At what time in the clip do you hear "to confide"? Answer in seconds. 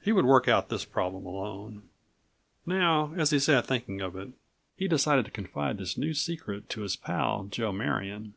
5.24-5.78